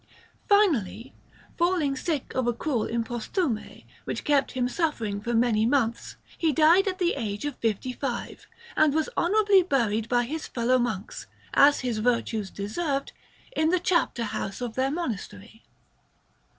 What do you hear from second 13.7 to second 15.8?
chapter house of their monastery.